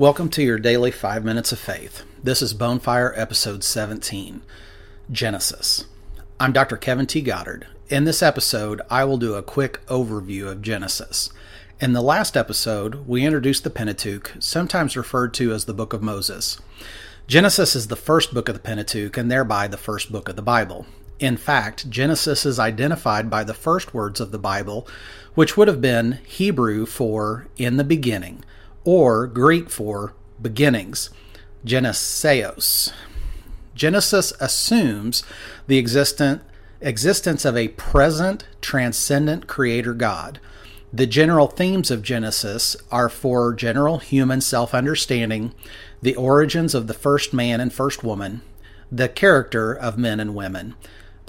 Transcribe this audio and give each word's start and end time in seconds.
Welcome 0.00 0.30
to 0.30 0.42
your 0.42 0.58
daily 0.58 0.90
5 0.90 1.26
Minutes 1.26 1.52
of 1.52 1.58
Faith. 1.58 2.04
This 2.24 2.40
is 2.40 2.54
Bonefire 2.54 3.12
Episode 3.16 3.62
17 3.62 4.40
Genesis. 5.12 5.84
I'm 6.40 6.54
Dr. 6.54 6.78
Kevin 6.78 7.06
T. 7.06 7.20
Goddard. 7.20 7.66
In 7.90 8.04
this 8.04 8.22
episode, 8.22 8.80
I 8.88 9.04
will 9.04 9.18
do 9.18 9.34
a 9.34 9.42
quick 9.42 9.84
overview 9.88 10.50
of 10.50 10.62
Genesis. 10.62 11.28
In 11.82 11.92
the 11.92 12.00
last 12.00 12.34
episode, 12.34 13.06
we 13.06 13.26
introduced 13.26 13.62
the 13.62 13.68
Pentateuch, 13.68 14.32
sometimes 14.38 14.96
referred 14.96 15.34
to 15.34 15.52
as 15.52 15.66
the 15.66 15.74
Book 15.74 15.92
of 15.92 16.02
Moses. 16.02 16.58
Genesis 17.26 17.76
is 17.76 17.88
the 17.88 17.94
first 17.94 18.32
book 18.32 18.48
of 18.48 18.54
the 18.54 18.58
Pentateuch 18.62 19.18
and 19.18 19.30
thereby 19.30 19.68
the 19.68 19.76
first 19.76 20.10
book 20.10 20.30
of 20.30 20.36
the 20.36 20.40
Bible. 20.40 20.86
In 21.18 21.36
fact, 21.36 21.90
Genesis 21.90 22.46
is 22.46 22.58
identified 22.58 23.28
by 23.28 23.44
the 23.44 23.52
first 23.52 23.92
words 23.92 24.18
of 24.18 24.30
the 24.30 24.38
Bible, 24.38 24.88
which 25.34 25.58
would 25.58 25.68
have 25.68 25.82
been 25.82 26.20
Hebrew 26.24 26.86
for 26.86 27.48
in 27.58 27.76
the 27.76 27.84
beginning 27.84 28.42
or 28.84 29.26
Greek 29.26 29.70
for 29.70 30.14
beginnings, 30.40 31.10
Geneseos. 31.64 32.92
Genesis 33.74 34.32
assumes 34.40 35.22
the 35.66 35.78
existent, 35.78 36.42
existence 36.80 37.44
of 37.44 37.56
a 37.56 37.68
present, 37.68 38.46
transcendent 38.60 39.46
creator 39.46 39.94
God. 39.94 40.38
The 40.92 41.06
general 41.06 41.46
themes 41.46 41.90
of 41.90 42.02
Genesis 42.02 42.76
are 42.90 43.08
for 43.08 43.54
general 43.54 43.98
human 43.98 44.40
self 44.40 44.74
understanding, 44.74 45.54
the 46.02 46.16
origins 46.16 46.74
of 46.74 46.88
the 46.88 46.94
first 46.94 47.32
man 47.32 47.60
and 47.60 47.72
first 47.72 48.02
woman, 48.02 48.42
the 48.90 49.08
character 49.08 49.72
of 49.72 49.98
men 49.98 50.18
and 50.18 50.34
women, 50.34 50.74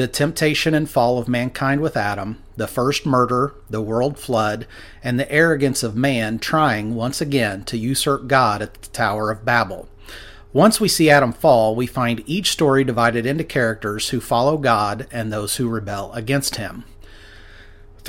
the 0.00 0.08
temptation 0.08 0.72
and 0.72 0.88
fall 0.88 1.18
of 1.18 1.28
mankind 1.28 1.82
with 1.82 1.94
Adam, 1.94 2.42
the 2.56 2.66
first 2.66 3.04
murder, 3.04 3.52
the 3.68 3.82
world 3.82 4.18
flood, 4.18 4.66
and 5.04 5.20
the 5.20 5.30
arrogance 5.30 5.82
of 5.82 5.94
man 5.94 6.38
trying 6.38 6.94
once 6.94 7.20
again 7.20 7.62
to 7.64 7.76
usurp 7.76 8.26
God 8.26 8.62
at 8.62 8.72
the 8.80 8.88
Tower 8.88 9.30
of 9.30 9.44
Babel. 9.44 9.90
Once 10.54 10.80
we 10.80 10.88
see 10.88 11.10
Adam 11.10 11.34
fall, 11.34 11.76
we 11.76 11.86
find 11.86 12.24
each 12.24 12.50
story 12.50 12.82
divided 12.82 13.26
into 13.26 13.44
characters 13.44 14.08
who 14.08 14.20
follow 14.20 14.56
God 14.56 15.06
and 15.12 15.30
those 15.30 15.56
who 15.56 15.68
rebel 15.68 16.10
against 16.14 16.56
him. 16.56 16.84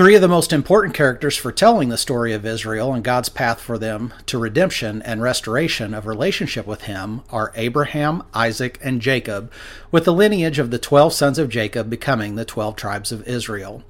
Three 0.01 0.15
of 0.15 0.21
the 0.21 0.27
most 0.27 0.51
important 0.51 0.95
characters 0.95 1.37
for 1.37 1.51
telling 1.51 1.89
the 1.89 1.95
story 1.95 2.33
of 2.33 2.43
Israel 2.43 2.91
and 2.91 3.03
God's 3.03 3.29
path 3.29 3.61
for 3.61 3.77
them 3.77 4.11
to 4.25 4.39
redemption 4.39 4.99
and 5.03 5.21
restoration 5.21 5.93
of 5.93 6.07
relationship 6.07 6.65
with 6.65 6.85
Him 6.85 7.21
are 7.29 7.53
Abraham, 7.53 8.23
Isaac, 8.33 8.79
and 8.81 8.99
Jacob, 8.99 9.51
with 9.91 10.05
the 10.05 10.11
lineage 10.11 10.57
of 10.57 10.71
the 10.71 10.79
twelve 10.79 11.13
sons 11.13 11.37
of 11.37 11.49
Jacob 11.49 11.87
becoming 11.87 12.33
the 12.33 12.45
twelve 12.45 12.75
tribes 12.75 13.11
of 13.11 13.27
Israel. 13.27 13.83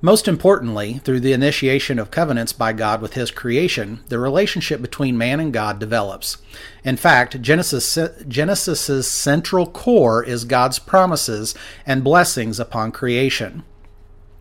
Most 0.00 0.26
importantly, 0.26 0.94
through 1.04 1.20
the 1.20 1.32
initiation 1.32 2.00
of 2.00 2.10
covenants 2.10 2.52
by 2.52 2.72
God 2.72 3.00
with 3.00 3.14
His 3.14 3.30
creation, 3.30 4.00
the 4.08 4.18
relationship 4.18 4.82
between 4.82 5.16
man 5.16 5.38
and 5.38 5.52
God 5.52 5.78
develops. 5.78 6.38
In 6.82 6.96
fact, 6.96 7.40
Genesis, 7.40 7.96
Genesis's 8.26 9.06
central 9.06 9.68
core 9.68 10.24
is 10.24 10.44
God's 10.44 10.80
promises 10.80 11.54
and 11.86 12.02
blessings 12.02 12.58
upon 12.58 12.90
creation. 12.90 13.62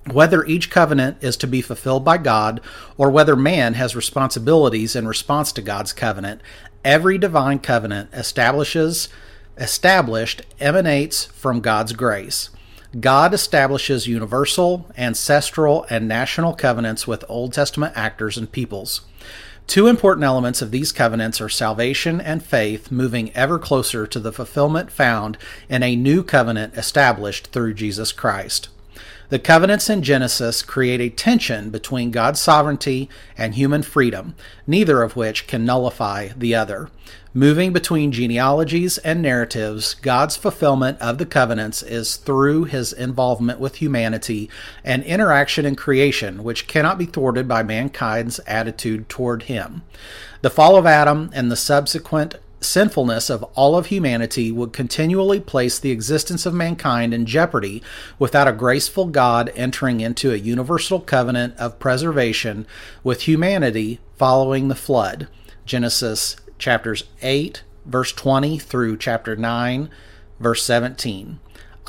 Whether 0.09 0.43
each 0.45 0.71
covenant 0.71 1.17
is 1.21 1.37
to 1.37 1.47
be 1.47 1.61
fulfilled 1.61 2.03
by 2.03 2.17
God 2.17 2.59
or 2.97 3.11
whether 3.11 3.35
man 3.35 3.75
has 3.75 3.95
responsibilities 3.95 4.95
in 4.95 5.07
response 5.07 5.51
to 5.53 5.61
God's 5.61 5.93
covenant, 5.93 6.41
every 6.83 7.17
divine 7.17 7.59
covenant 7.59 8.09
establishes 8.13 9.09
established 9.57 10.41
emanates 10.59 11.25
from 11.25 11.59
God's 11.59 11.93
grace. 11.93 12.49
God 12.99 13.33
establishes 13.33 14.07
universal, 14.07 14.89
ancestral, 14.97 15.85
and 15.89 16.07
national 16.07 16.53
covenants 16.53 17.05
with 17.05 17.23
Old 17.29 17.53
Testament 17.53 17.93
actors 17.95 18.37
and 18.37 18.51
peoples. 18.51 19.01
Two 19.67 19.87
important 19.87 20.25
elements 20.25 20.61
of 20.61 20.71
these 20.71 20.91
covenants 20.91 21.39
are 21.39 21.47
salvation 21.47 22.19
and 22.19 22.43
faith, 22.43 22.91
moving 22.91 23.31
ever 23.33 23.59
closer 23.59 24.05
to 24.07 24.19
the 24.19 24.33
fulfillment 24.33 24.91
found 24.91 25.37
in 25.69 25.83
a 25.83 25.95
new 25.95 26.23
covenant 26.23 26.75
established 26.75 27.47
through 27.47 27.75
Jesus 27.75 28.11
Christ. 28.11 28.67
The 29.29 29.39
covenants 29.39 29.89
in 29.89 30.03
Genesis 30.03 30.61
create 30.61 30.99
a 30.99 31.09
tension 31.09 31.69
between 31.69 32.11
God's 32.11 32.41
sovereignty 32.41 33.09
and 33.37 33.55
human 33.55 33.81
freedom, 33.81 34.35
neither 34.67 35.01
of 35.01 35.15
which 35.15 35.47
can 35.47 35.65
nullify 35.65 36.29
the 36.35 36.53
other. 36.53 36.89
Moving 37.33 37.71
between 37.71 38.11
genealogies 38.11 38.97
and 38.97 39.21
narratives, 39.21 39.93
God's 39.93 40.35
fulfillment 40.35 40.99
of 40.99 41.17
the 41.17 41.25
covenants 41.25 41.81
is 41.81 42.17
through 42.17 42.65
his 42.65 42.91
involvement 42.91 43.57
with 43.61 43.75
humanity 43.75 44.49
and 44.83 45.01
interaction 45.03 45.65
in 45.65 45.75
creation, 45.75 46.43
which 46.43 46.67
cannot 46.67 46.97
be 46.97 47.05
thwarted 47.05 47.47
by 47.47 47.63
mankind's 47.63 48.39
attitude 48.39 49.07
toward 49.07 49.43
him. 49.43 49.83
The 50.41 50.49
fall 50.49 50.75
of 50.75 50.85
Adam 50.85 51.29
and 51.33 51.49
the 51.49 51.55
subsequent 51.55 52.35
sinfulness 52.61 53.29
of 53.29 53.43
all 53.55 53.75
of 53.75 53.87
humanity 53.87 54.51
would 54.51 54.71
continually 54.71 55.39
place 55.39 55.79
the 55.79 55.91
existence 55.91 56.45
of 56.45 56.53
mankind 56.53 57.13
in 57.13 57.25
jeopardy 57.25 57.81
without 58.19 58.47
a 58.47 58.53
graceful 58.53 59.07
God 59.07 59.51
entering 59.55 59.99
into 59.99 60.31
a 60.31 60.37
universal 60.37 60.99
covenant 60.99 61.55
of 61.57 61.79
preservation 61.79 62.65
with 63.03 63.23
humanity 63.23 63.99
following 64.15 64.67
the 64.67 64.75
flood. 64.75 65.27
Genesis 65.65 66.35
chapters 66.59 67.05
8, 67.21 67.63
verse 67.85 68.11
20 68.11 68.59
through 68.59 68.97
chapter 68.97 69.35
9, 69.35 69.89
verse 70.39 70.63
17. 70.63 71.39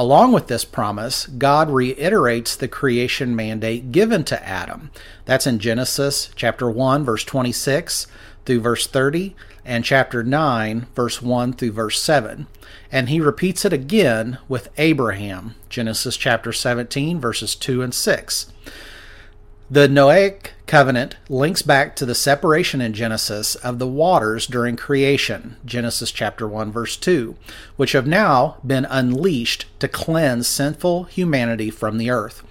Along 0.03 0.33
with 0.33 0.49
this 0.49 0.65
promise, 0.65 1.27
God 1.27 1.71
reiterates 1.71 2.57
the 2.57 2.67
creation 2.67 3.37
mandate 3.37 3.93
given 3.93 4.25
to 4.25 4.45
Adam. 4.45 4.91
That's 5.27 5.47
in 5.47 5.61
Genesis 5.61 6.33
chapter 6.35 6.69
1, 6.69 7.05
verse 7.05 7.23
26 7.23 8.09
through 8.45 8.61
verse 8.63 8.89
30 8.89 9.37
and 9.65 9.85
chapter 9.85 10.25
9, 10.25 10.89
verse 10.97 11.23
1 11.23 11.53
through 11.53 11.71
verse 11.71 12.03
7. 12.03 12.49
And 12.91 13.11
he 13.11 13.21
repeats 13.21 13.65
it 13.65 13.73
again 13.73 14.39
with 14.49 14.71
Abraham, 14.77 15.55
Genesis 15.69 16.17
chapter 16.17 16.53
17, 16.53 17.21
verses 17.21 17.55
2 17.55 17.83
and 17.83 17.95
6. 17.95 18.53
The 19.71 19.87
Noahic 19.87 20.49
covenant 20.73 21.17
links 21.29 21.61
back 21.61 21.95
to 21.95 22.07
the 22.07 22.15
separation 22.15 22.81
in 22.81 22.95
Genesis 22.95 23.57
of 23.57 23.79
the 23.79 23.87
waters 23.87 24.47
during 24.47 24.75
creation, 24.75 25.55
Genesis 25.67 26.11
chapter 26.11 26.49
1 26.49 26.73
verse 26.73 26.97
2, 26.97 27.37
which 27.77 27.93
have 27.93 28.07
now 28.07 28.57
been 28.67 28.87
unleashed 28.87 29.67
to 29.79 29.87
cleanse 29.87 30.49
sinful 30.49 31.05
humanity 31.05 31.69
from 31.69 31.99
the 31.99 32.09
earth. 32.09 32.43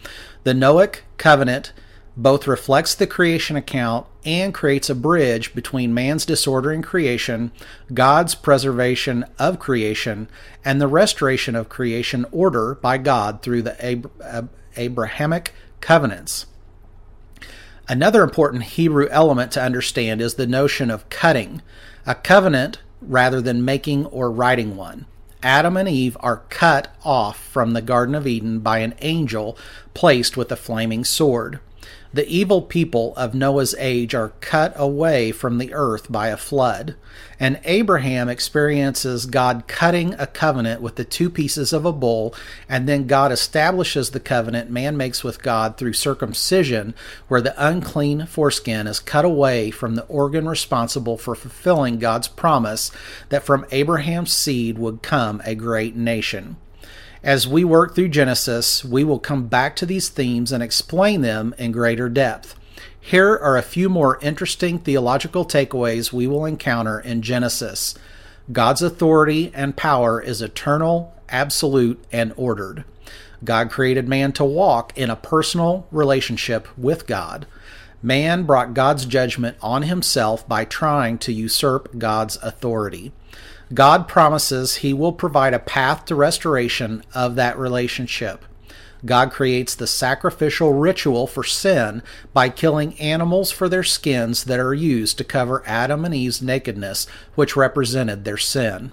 The 0.43 0.53
Noahic 0.53 0.99
covenant 1.17 1.73
both 2.15 2.45
reflects 2.45 2.93
the 2.93 3.07
creation 3.07 3.55
account 3.55 4.05
and 4.23 4.53
creates 4.53 4.87
a 4.87 4.93
bridge 4.93 5.55
between 5.55 5.91
man's 5.91 6.23
disorder 6.23 6.71
in 6.71 6.83
creation, 6.83 7.51
God's 7.91 8.35
preservation 8.35 9.25
of 9.39 9.57
creation, 9.57 10.29
and 10.63 10.79
the 10.79 10.87
restoration 10.87 11.55
of 11.55 11.69
creation 11.69 12.27
order 12.31 12.75
by 12.75 12.99
God 12.99 13.41
through 13.41 13.63
the 13.63 13.83
Ab- 13.83 14.51
Abrahamic 14.77 15.55
covenants. 15.79 16.45
Another 17.91 18.23
important 18.23 18.63
Hebrew 18.63 19.09
element 19.09 19.51
to 19.51 19.61
understand 19.61 20.21
is 20.21 20.35
the 20.35 20.47
notion 20.47 20.89
of 20.89 21.09
cutting, 21.09 21.61
a 22.05 22.15
covenant 22.15 22.79
rather 23.01 23.41
than 23.41 23.65
making 23.65 24.05
or 24.05 24.31
writing 24.31 24.77
one. 24.77 25.07
Adam 25.43 25.75
and 25.75 25.89
Eve 25.89 26.15
are 26.21 26.43
cut 26.47 26.95
off 27.03 27.37
from 27.37 27.73
the 27.73 27.81
Garden 27.81 28.15
of 28.15 28.25
Eden 28.25 28.59
by 28.59 28.77
an 28.77 28.93
angel 29.01 29.57
placed 29.93 30.37
with 30.37 30.53
a 30.53 30.55
flaming 30.55 31.03
sword. 31.03 31.59
The 32.13 32.27
evil 32.27 32.61
people 32.61 33.13
of 33.15 33.33
Noah's 33.33 33.73
age 33.79 34.13
are 34.13 34.33
cut 34.41 34.73
away 34.75 35.31
from 35.31 35.57
the 35.57 35.73
earth 35.73 36.11
by 36.11 36.27
a 36.27 36.35
flood, 36.35 36.95
and 37.39 37.59
Abraham 37.63 38.27
experiences 38.27 39.25
God 39.25 39.63
cutting 39.67 40.13
a 40.15 40.27
covenant 40.27 40.81
with 40.81 40.95
the 40.95 41.05
two 41.05 41.29
pieces 41.29 41.71
of 41.71 41.85
a 41.85 41.93
bull, 41.93 42.35
and 42.67 42.87
then 42.87 43.07
God 43.07 43.31
establishes 43.31 44.09
the 44.09 44.19
covenant 44.19 44.69
man 44.69 44.97
makes 44.97 45.23
with 45.23 45.41
God 45.41 45.77
through 45.77 45.93
circumcision, 45.93 46.93
where 47.29 47.41
the 47.41 47.55
unclean 47.57 48.25
foreskin 48.25 48.87
is 48.87 48.99
cut 48.99 49.23
away 49.23 49.71
from 49.71 49.95
the 49.95 50.05
organ 50.07 50.49
responsible 50.49 51.17
for 51.17 51.33
fulfilling 51.33 51.97
God's 51.97 52.27
promise 52.27 52.91
that 53.29 53.43
from 53.43 53.65
Abraham's 53.71 54.33
seed 54.33 54.77
would 54.77 55.01
come 55.01 55.41
a 55.45 55.55
great 55.55 55.95
nation. 55.95 56.57
As 57.23 57.47
we 57.47 57.63
work 57.63 57.93
through 57.93 58.09
Genesis, 58.09 58.83
we 58.83 59.03
will 59.03 59.19
come 59.19 59.45
back 59.45 59.75
to 59.75 59.85
these 59.85 60.09
themes 60.09 60.51
and 60.51 60.63
explain 60.63 61.21
them 61.21 61.53
in 61.59 61.71
greater 61.71 62.09
depth. 62.09 62.55
Here 62.99 63.37
are 63.37 63.57
a 63.57 63.61
few 63.61 63.89
more 63.89 64.17
interesting 64.23 64.79
theological 64.79 65.45
takeaways 65.45 66.11
we 66.11 66.25
will 66.25 66.45
encounter 66.45 66.99
in 66.99 67.21
Genesis. 67.21 67.93
God's 68.51 68.81
authority 68.81 69.51
and 69.53 69.77
power 69.77 70.19
is 70.19 70.41
eternal, 70.41 71.13
absolute, 71.29 72.03
and 72.11 72.33
ordered. 72.37 72.85
God 73.43 73.69
created 73.69 74.07
man 74.07 74.31
to 74.33 74.43
walk 74.43 74.91
in 74.97 75.11
a 75.11 75.15
personal 75.15 75.85
relationship 75.91 76.67
with 76.75 77.05
God. 77.05 77.45
Man 78.01 78.43
brought 78.43 78.73
God's 78.73 79.05
judgment 79.05 79.57
on 79.61 79.83
himself 79.83 80.47
by 80.47 80.65
trying 80.65 81.19
to 81.19 81.31
usurp 81.31 81.99
God's 81.99 82.37
authority. 82.37 83.11
God 83.73 84.07
promises 84.07 84.77
he 84.77 84.93
will 84.93 85.13
provide 85.13 85.53
a 85.53 85.59
path 85.59 86.05
to 86.05 86.15
restoration 86.15 87.03
of 87.13 87.35
that 87.35 87.57
relationship. 87.57 88.45
God 89.05 89.31
creates 89.31 89.73
the 89.73 89.87
sacrificial 89.87 90.73
ritual 90.73 91.25
for 91.25 91.43
sin 91.43 92.03
by 92.33 92.49
killing 92.49 92.99
animals 92.99 93.51
for 93.51 93.67
their 93.67 93.83
skins 93.83 94.43
that 94.43 94.59
are 94.59 94.73
used 94.73 95.17
to 95.17 95.23
cover 95.23 95.63
Adam 95.65 96.05
and 96.05 96.13
Eve's 96.13 96.41
nakedness, 96.41 97.07
which 97.35 97.55
represented 97.55 98.23
their 98.23 98.37
sin. 98.37 98.91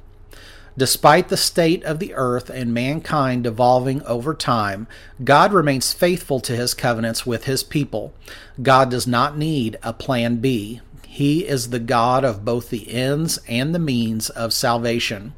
Despite 0.79 1.29
the 1.29 1.37
state 1.37 1.83
of 1.83 1.99
the 1.99 2.15
earth 2.15 2.49
and 2.49 2.73
mankind 2.73 3.43
devolving 3.43 4.01
over 4.05 4.33
time, 4.33 4.87
God 5.25 5.53
remains 5.53 5.93
faithful 5.93 6.39
to 6.41 6.55
his 6.55 6.73
covenants 6.73 7.27
with 7.27 7.45
his 7.45 7.65
people. 7.65 8.15
God 8.63 8.89
does 8.89 9.05
not 9.05 9.37
need 9.37 9.77
a 9.83 9.93
plan 9.93 10.37
B. 10.37 10.81
He 11.11 11.47
is 11.47 11.71
the 11.71 11.81
God 11.81 12.23
of 12.23 12.45
both 12.45 12.69
the 12.69 12.93
ends 12.93 13.41
and 13.49 13.75
the 13.75 13.81
means 13.81 14.29
of 14.29 14.53
salvation. 14.53 15.33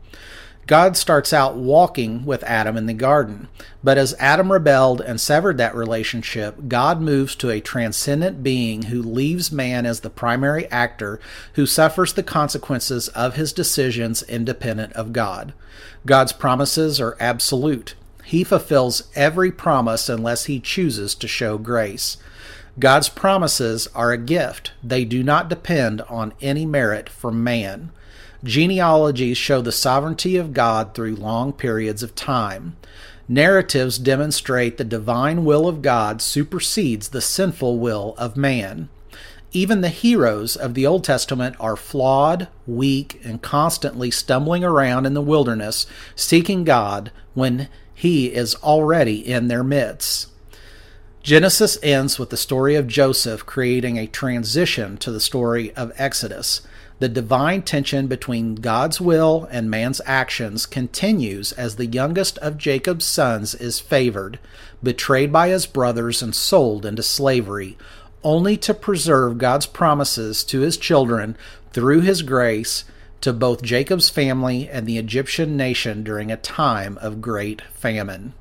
God 0.66 0.96
starts 0.96 1.32
out 1.32 1.56
walking 1.56 2.26
with 2.26 2.42
Adam 2.42 2.76
in 2.76 2.86
the 2.86 2.92
garden, 2.92 3.48
but 3.82 3.96
as 3.96 4.14
Adam 4.18 4.52
rebelled 4.52 5.00
and 5.00 5.20
severed 5.20 5.58
that 5.58 5.74
relationship, 5.74 6.68
God 6.68 7.00
moves 7.00 7.34
to 7.36 7.50
a 7.50 7.60
transcendent 7.60 8.42
being 8.42 8.82
who 8.82 9.00
leaves 9.00 9.50
man 9.50 9.86
as 9.86 10.00
the 10.00 10.10
primary 10.10 10.66
actor 10.70 11.18
who 11.54 11.66
suffers 11.66 12.12
the 12.12 12.22
consequences 12.22 13.08
of 13.08 13.36
his 13.36 13.52
decisions 13.52 14.22
independent 14.24 14.92
of 14.94 15.12
God. 15.12 15.54
God's 16.04 16.32
promises 16.32 17.00
are 17.00 17.16
absolute. 17.20 17.94
He 18.24 18.44
fulfills 18.44 19.04
every 19.14 19.50
promise 19.50 20.08
unless 20.08 20.44
he 20.44 20.60
chooses 20.60 21.14
to 21.14 21.28
show 21.28 21.58
grace. 21.58 22.16
God's 22.80 23.10
promises 23.10 23.88
are 23.94 24.10
a 24.10 24.16
gift. 24.16 24.72
They 24.82 25.04
do 25.04 25.22
not 25.22 25.50
depend 25.50 26.00
on 26.02 26.32
any 26.40 26.64
merit 26.64 27.10
from 27.10 27.44
man. 27.44 27.90
Genealogies 28.42 29.36
show 29.36 29.60
the 29.60 29.70
sovereignty 29.70 30.38
of 30.38 30.54
God 30.54 30.94
through 30.94 31.16
long 31.16 31.52
periods 31.52 32.02
of 32.02 32.14
time. 32.14 32.78
Narratives 33.28 33.98
demonstrate 33.98 34.78
the 34.78 34.84
divine 34.84 35.44
will 35.44 35.68
of 35.68 35.82
God 35.82 36.22
supersedes 36.22 37.10
the 37.10 37.20
sinful 37.20 37.78
will 37.78 38.14
of 38.16 38.34
man. 38.34 38.88
Even 39.52 39.82
the 39.82 39.90
heroes 39.90 40.56
of 40.56 40.72
the 40.72 40.86
Old 40.86 41.04
Testament 41.04 41.56
are 41.60 41.76
flawed, 41.76 42.48
weak, 42.66 43.20
and 43.22 43.42
constantly 43.42 44.10
stumbling 44.10 44.64
around 44.64 45.04
in 45.04 45.12
the 45.12 45.20
wilderness 45.20 45.84
seeking 46.16 46.64
God 46.64 47.12
when 47.34 47.68
He 47.94 48.32
is 48.32 48.54
already 48.56 49.16
in 49.16 49.48
their 49.48 49.64
midst. 49.64 50.29
Genesis 51.22 51.76
ends 51.82 52.18
with 52.18 52.30
the 52.30 52.36
story 52.36 52.76
of 52.76 52.86
Joseph 52.86 53.44
creating 53.44 53.98
a 53.98 54.06
transition 54.06 54.96
to 54.96 55.12
the 55.12 55.20
story 55.20 55.70
of 55.76 55.92
Exodus. 55.96 56.62
The 56.98 57.10
divine 57.10 57.60
tension 57.60 58.06
between 58.06 58.54
God's 58.54 59.02
will 59.02 59.46
and 59.50 59.70
man's 59.70 60.00
actions 60.06 60.64
continues 60.64 61.52
as 61.52 61.76
the 61.76 61.84
youngest 61.84 62.38
of 62.38 62.56
Jacob's 62.56 63.04
sons 63.04 63.54
is 63.54 63.80
favored, 63.80 64.38
betrayed 64.82 65.30
by 65.30 65.48
his 65.48 65.66
brothers, 65.66 66.22
and 66.22 66.34
sold 66.34 66.86
into 66.86 67.02
slavery, 67.02 67.76
only 68.24 68.56
to 68.56 68.72
preserve 68.72 69.36
God's 69.36 69.66
promises 69.66 70.42
to 70.44 70.60
his 70.60 70.78
children 70.78 71.36
through 71.74 72.00
his 72.00 72.22
grace 72.22 72.84
to 73.20 73.34
both 73.34 73.62
Jacob's 73.62 74.08
family 74.08 74.70
and 74.70 74.86
the 74.86 74.96
Egyptian 74.96 75.54
nation 75.54 76.02
during 76.02 76.32
a 76.32 76.38
time 76.38 76.96
of 77.02 77.20
great 77.20 77.60
famine. 77.74 78.32